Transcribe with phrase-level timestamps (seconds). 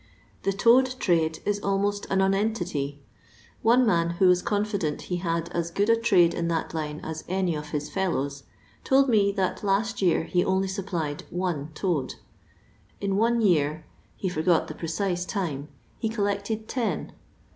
[0.41, 3.03] The T<md trade is almost a nonentity.
[3.61, 7.13] One man, who was confident he had as good a trade in that line aa
[7.27, 8.41] any of his fellows,
[8.83, 12.15] told me that last year he only supplied one toad;
[12.99, 13.85] in one year,
[14.15, 15.67] he forgot the precise time,
[15.99, 17.11] he collected ten.